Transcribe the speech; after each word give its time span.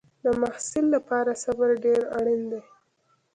د 0.23 0.25
محصل 0.41 0.85
لپاره 0.95 1.39
صبر 1.43 1.69
ډېر 1.85 2.01
اړین 2.17 2.41
دی. 2.51 2.61